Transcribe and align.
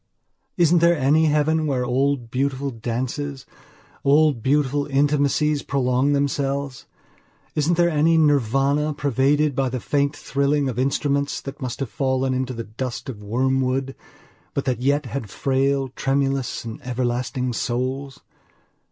Isn't 0.57 0.79
there 0.79 0.97
any 0.97 1.27
heaven 1.27 1.67
where 1.67 1.85
old 1.85 2.31
beautiful 2.31 2.71
dances, 2.71 3.45
old 4.03 4.41
beautiful 4.41 4.87
intimacies 4.87 5.61
prolong 5.61 6.13
themselves? 6.13 6.87
Isn't 7.53 7.77
there 7.77 7.87
any 7.87 8.17
Nirvana 8.17 8.95
pervaded 8.95 9.53
by 9.55 9.69
the 9.69 9.79
faint 9.79 10.15
thrilling 10.17 10.67
of 10.67 10.79
instruments 10.79 11.39
that 11.41 11.59
have 11.59 11.89
fallen 11.91 12.33
into 12.33 12.53
the 12.55 12.63
dust 12.63 13.09
of 13.09 13.21
wormwood 13.21 13.95
but 14.55 14.65
that 14.65 14.81
yet 14.81 15.05
had 15.05 15.29
frail, 15.29 15.89
tremulous, 15.89 16.65
and 16.65 16.81
everlasting 16.83 17.53
souls? 17.53 18.21